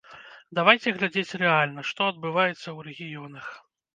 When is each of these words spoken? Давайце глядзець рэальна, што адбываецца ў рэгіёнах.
Давайце 0.59 0.93
глядзець 0.95 1.37
рэальна, 1.41 1.85
што 1.91 2.01
адбываецца 2.13 2.57
ў 2.57 2.79
рэгіёнах. 2.87 3.45